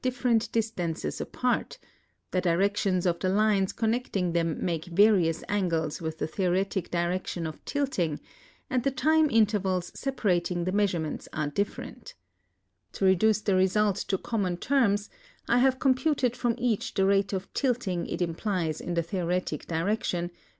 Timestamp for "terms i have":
14.57-15.77